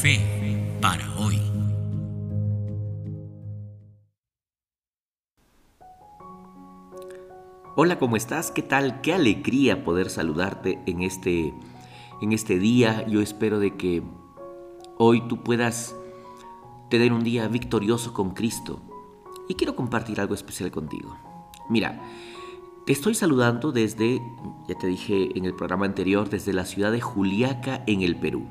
Fe 0.00 0.20
para 0.80 1.12
hoy. 1.18 1.40
Hola, 7.74 7.98
¿cómo 7.98 8.14
estás? 8.14 8.52
¿Qué 8.52 8.62
tal? 8.62 9.00
Qué 9.00 9.12
alegría 9.12 9.82
poder 9.82 10.08
saludarte 10.08 10.78
en 10.86 11.02
este, 11.02 11.52
en 12.22 12.32
este 12.32 12.60
día. 12.60 13.04
Yo 13.08 13.20
espero 13.20 13.58
de 13.58 13.76
que 13.76 14.04
hoy 14.98 15.26
tú 15.26 15.42
puedas 15.42 15.96
tener 16.90 17.12
un 17.12 17.24
día 17.24 17.48
victorioso 17.48 18.14
con 18.14 18.34
Cristo. 18.34 18.80
Y 19.48 19.54
quiero 19.54 19.74
compartir 19.74 20.20
algo 20.20 20.34
especial 20.34 20.70
contigo. 20.70 21.16
Mira, 21.68 22.00
te 22.86 22.92
estoy 22.92 23.16
saludando 23.16 23.72
desde, 23.72 24.22
ya 24.68 24.78
te 24.78 24.86
dije 24.86 25.36
en 25.36 25.44
el 25.44 25.56
programa 25.56 25.86
anterior, 25.86 26.30
desde 26.30 26.52
la 26.52 26.66
ciudad 26.66 26.92
de 26.92 27.00
Juliaca, 27.00 27.82
en 27.88 28.02
el 28.02 28.14
Perú. 28.14 28.46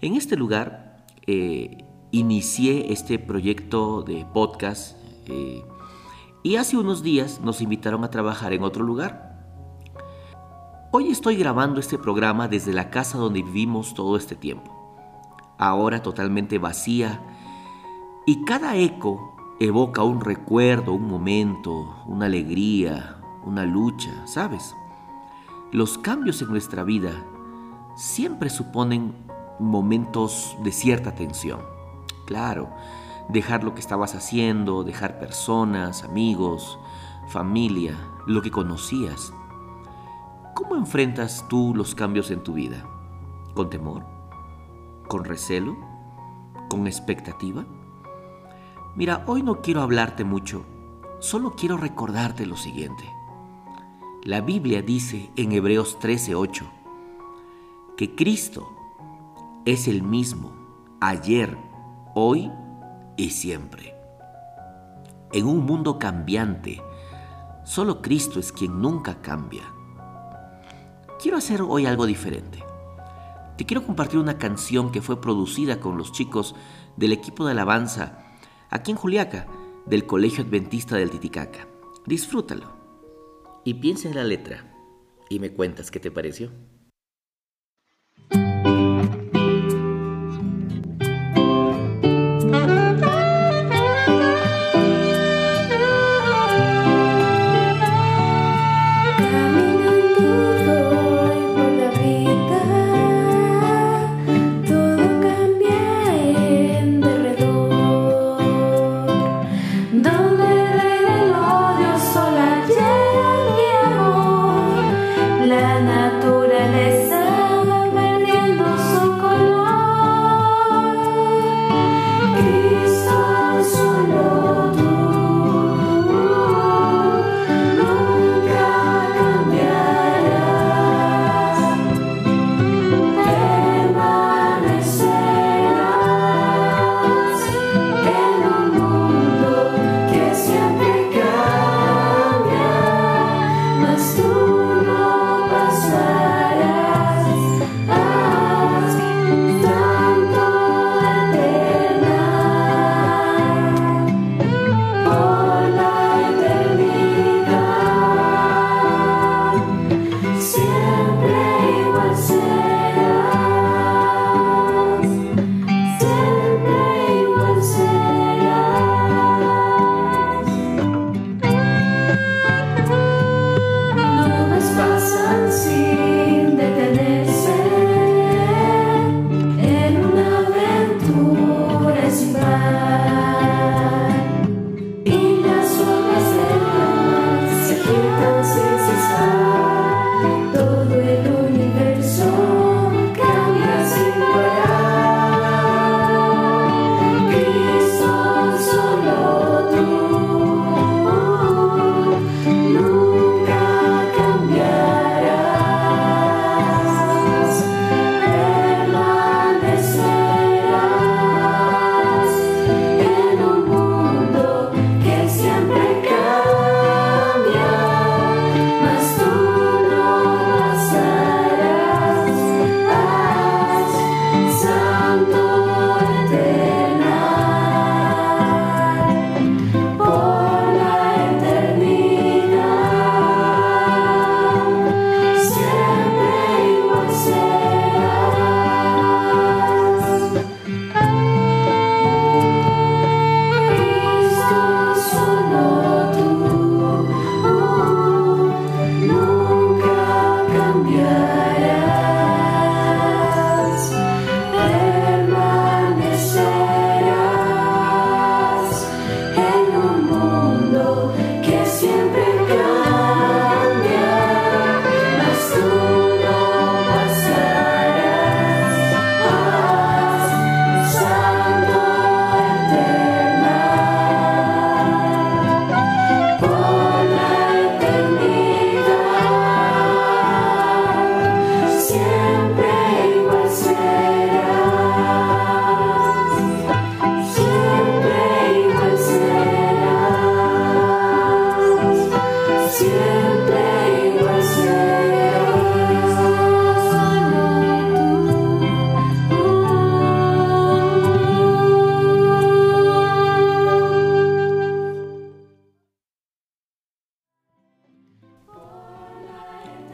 En 0.00 0.14
este 0.14 0.36
lugar 0.36 1.04
eh, 1.26 1.84
inicié 2.12 2.92
este 2.92 3.18
proyecto 3.18 4.02
de 4.02 4.24
podcast 4.32 4.96
eh, 5.26 5.64
y 6.44 6.54
hace 6.54 6.76
unos 6.76 7.02
días 7.02 7.40
nos 7.42 7.60
invitaron 7.60 8.04
a 8.04 8.10
trabajar 8.10 8.52
en 8.52 8.62
otro 8.62 8.84
lugar. 8.84 9.36
Hoy 10.92 11.08
estoy 11.08 11.34
grabando 11.34 11.80
este 11.80 11.98
programa 11.98 12.46
desde 12.46 12.72
la 12.72 12.90
casa 12.90 13.18
donde 13.18 13.42
vivimos 13.42 13.92
todo 13.94 14.16
este 14.16 14.36
tiempo, 14.36 14.72
ahora 15.58 16.00
totalmente 16.00 16.58
vacía, 16.58 17.20
y 18.24 18.44
cada 18.44 18.76
eco 18.76 19.34
evoca 19.58 20.04
un 20.04 20.20
recuerdo, 20.20 20.92
un 20.92 21.08
momento, 21.08 22.04
una 22.06 22.26
alegría, 22.26 23.16
una 23.44 23.66
lucha, 23.66 24.28
¿sabes? 24.28 24.76
Los 25.72 25.98
cambios 25.98 26.40
en 26.40 26.50
nuestra 26.50 26.84
vida 26.84 27.26
siempre 27.96 28.48
suponen 28.48 29.27
momentos 29.58 30.56
de 30.62 30.72
cierta 30.72 31.14
tensión. 31.14 31.60
Claro, 32.26 32.68
dejar 33.28 33.64
lo 33.64 33.74
que 33.74 33.80
estabas 33.80 34.14
haciendo, 34.14 34.84
dejar 34.84 35.18
personas, 35.18 36.04
amigos, 36.04 36.78
familia, 37.28 37.96
lo 38.26 38.42
que 38.42 38.50
conocías. 38.50 39.32
¿Cómo 40.54 40.76
enfrentas 40.76 41.46
tú 41.48 41.72
los 41.74 41.94
cambios 41.94 42.30
en 42.30 42.42
tu 42.42 42.54
vida? 42.54 42.84
¿Con 43.54 43.70
temor? 43.70 44.04
¿Con 45.08 45.24
recelo? 45.24 45.76
¿Con 46.68 46.86
expectativa? 46.86 47.64
Mira, 48.96 49.22
hoy 49.26 49.42
no 49.42 49.60
quiero 49.60 49.82
hablarte 49.82 50.24
mucho, 50.24 50.64
solo 51.20 51.52
quiero 51.52 51.76
recordarte 51.76 52.46
lo 52.46 52.56
siguiente. 52.56 53.04
La 54.24 54.40
Biblia 54.40 54.82
dice 54.82 55.30
en 55.36 55.52
Hebreos 55.52 55.98
13:8 56.00 56.64
que 57.96 58.14
Cristo 58.14 58.77
es 59.64 59.88
el 59.88 60.02
mismo 60.02 60.52
ayer, 61.00 61.56
hoy 62.14 62.50
y 63.16 63.30
siempre. 63.30 63.94
En 65.32 65.46
un 65.46 65.66
mundo 65.66 65.98
cambiante, 65.98 66.80
solo 67.64 68.00
Cristo 68.00 68.40
es 68.40 68.52
quien 68.52 68.80
nunca 68.80 69.20
cambia. 69.20 69.62
Quiero 71.20 71.36
hacer 71.36 71.62
hoy 71.62 71.86
algo 71.86 72.06
diferente. 72.06 72.64
Te 73.56 73.66
quiero 73.66 73.84
compartir 73.84 74.20
una 74.20 74.38
canción 74.38 74.92
que 74.92 75.02
fue 75.02 75.20
producida 75.20 75.80
con 75.80 75.98
los 75.98 76.12
chicos 76.12 76.54
del 76.96 77.12
equipo 77.12 77.44
de 77.44 77.52
alabanza 77.52 78.18
aquí 78.70 78.92
en 78.92 78.96
Juliaca, 78.96 79.46
del 79.86 80.06
Colegio 80.06 80.44
Adventista 80.44 80.96
del 80.96 81.10
Titicaca. 81.10 81.66
Disfrútalo 82.06 82.72
y 83.64 83.74
piensa 83.74 84.08
en 84.08 84.14
la 84.14 84.24
letra 84.24 84.72
y 85.28 85.40
me 85.40 85.52
cuentas 85.52 85.90
qué 85.90 86.00
te 86.00 86.10
pareció. 86.10 86.50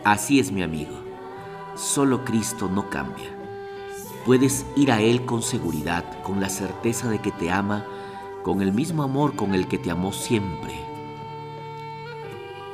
Así 0.05 0.39
es 0.39 0.53
mi 0.53 0.63
amigo. 0.63 0.93
Solo 1.77 2.27
Cristo 2.27 2.69
no 2.69 2.91
cambia. 2.91 3.35
Puedes 4.27 4.67
ir 4.77 4.93
a 4.93 5.01
Él 5.01 5.25
con 5.25 5.43
seguridad, 5.43 6.05
con 6.23 6.43
la 6.43 6.51
certeza 6.51 7.09
de 7.09 7.21
que 7.21 7.33
te 7.33 7.51
ama, 7.51 7.87
con 8.43 8.61
el 8.61 8.71
mismo 8.71 9.03
amor 9.03 9.35
con 9.35 9.55
el 9.55 9.67
que 9.67 9.79
te 9.79 9.91
amó 9.91 10.13
siempre. 10.13 10.75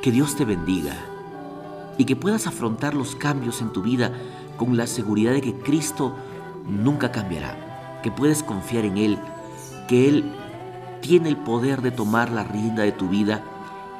Que 0.03 0.11
Dios 0.11 0.35
te 0.35 0.45
bendiga 0.45 0.97
y 1.99 2.05
que 2.05 2.17
puedas 2.17 2.49
afrontar 2.49 2.95
los 2.95 3.15
cambios 3.15 3.63
en 3.63 3.73
tu 3.73 3.83
vida 3.83 4.13
con 4.57 4.77
la 4.77 4.89
seguridad 4.89 5.33
de 5.33 5.41
que 5.41 5.55
Cristo 5.55 6.17
nunca 6.67 7.13
cambiará, 7.13 8.01
que 8.03 8.11
puedes 8.11 8.43
confiar 8.43 8.85
en 8.85 8.97
Él, 8.97 9.19
que 9.87 10.09
Él 10.09 10.33
tiene 11.01 11.29
el 11.29 11.37
poder 11.37 11.81
de 11.81 11.93
tomar 11.93 12.33
la 12.33 12.43
rienda 12.43 12.83
de 12.83 12.91
tu 12.91 13.09
vida 13.09 13.45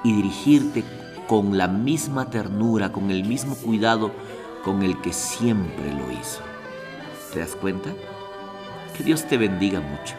y 0.03 0.15
dirigirte 0.15 0.83
con 1.31 1.57
la 1.57 1.69
misma 1.69 2.29
ternura, 2.29 2.91
con 2.91 3.13
el 3.13 3.23
mismo 3.23 3.55
cuidado 3.55 4.11
con 4.65 4.83
el 4.83 5.01
que 5.01 5.13
siempre 5.13 5.95
lo 5.95 6.11
hizo. 6.11 6.41
¿Te 7.33 7.39
das 7.39 7.55
cuenta? 7.55 7.91
Que 8.97 9.05
Dios 9.05 9.25
te 9.29 9.39
bendiga 9.39 9.79
mucho. 9.79 10.17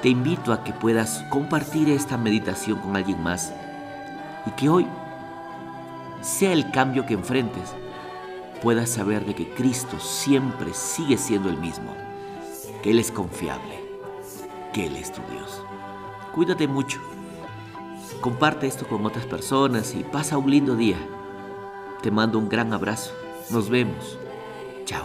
Te 0.00 0.08
invito 0.08 0.54
a 0.54 0.64
que 0.64 0.72
puedas 0.72 1.22
compartir 1.28 1.90
esta 1.90 2.16
meditación 2.16 2.78
con 2.78 2.96
alguien 2.96 3.22
más 3.22 3.52
y 4.46 4.50
que 4.52 4.70
hoy 4.70 4.86
sea 6.22 6.54
el 6.54 6.70
cambio 6.70 7.04
que 7.04 7.12
enfrentes, 7.12 7.74
puedas 8.62 8.88
saber 8.88 9.26
de 9.26 9.34
que 9.34 9.50
Cristo 9.50 10.00
siempre 10.00 10.72
sigue 10.72 11.18
siendo 11.18 11.50
el 11.50 11.58
mismo, 11.58 11.94
que 12.82 12.92
Él 12.92 12.98
es 12.98 13.12
confiable, 13.12 13.78
que 14.72 14.86
Él 14.86 14.96
es 14.96 15.12
tu 15.12 15.20
Dios. 15.30 15.62
Cuídate 16.32 16.66
mucho 16.66 16.98
Comparte 18.24 18.66
esto 18.66 18.88
con 18.88 19.04
otras 19.04 19.26
personas 19.26 19.94
y 19.94 20.02
pasa 20.02 20.38
un 20.38 20.50
lindo 20.50 20.74
día. 20.76 20.96
Te 22.00 22.10
mando 22.10 22.38
un 22.38 22.48
gran 22.48 22.72
abrazo. 22.72 23.12
Nos 23.50 23.68
vemos. 23.68 24.18
Chao. 24.86 25.04